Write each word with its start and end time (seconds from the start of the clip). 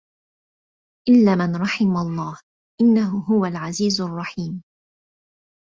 إلا 1.09 1.35
من 1.35 1.55
رحم 1.61 1.97
الله 1.97 2.37
إنه 2.81 3.17
هو 3.19 3.45
العزيز 3.45 4.01
الرحيم 4.01 4.63